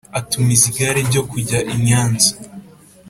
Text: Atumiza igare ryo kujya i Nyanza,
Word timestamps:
Atumiza 0.19 0.63
igare 0.71 1.01
ryo 1.09 1.21
kujya 1.29 1.59
i 1.73 1.75
Nyanza, 1.85 2.31